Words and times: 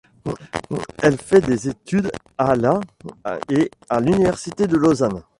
Elle 1.03 1.21
fait 1.21 1.41
des 1.41 1.69
études 1.69 2.11
à 2.35 2.55
la 2.55 2.79
et 3.49 3.69
à 3.87 3.99
l'université 3.99 4.65
de 4.65 4.75
Lausanne. 4.75 5.21